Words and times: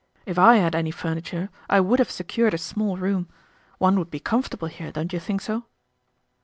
If 0.25 0.39
I 0.39 0.55
had 0.55 0.73
any 0.73 0.89
furniture, 0.89 1.51
I 1.69 1.79
would 1.79 1.99
have 1.99 2.09
secured 2.09 2.55
a 2.55 2.57
small 2.57 2.97
room. 2.97 3.29
One 3.77 3.99
would 3.99 4.09
be 4.09 4.19
comfortable 4.19 4.67
here, 4.67 4.91
don't 4.91 5.13
you 5.13 5.19
think 5.19 5.41
so?" 5.41 5.65